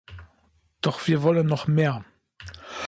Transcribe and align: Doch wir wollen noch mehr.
Doch 0.81 1.05
wir 1.05 1.21
wollen 1.21 1.45
noch 1.45 1.67
mehr. 1.67 2.03